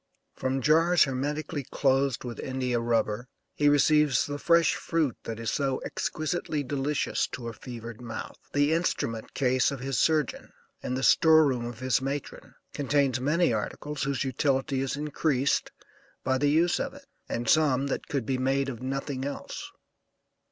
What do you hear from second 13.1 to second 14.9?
many articles whose utility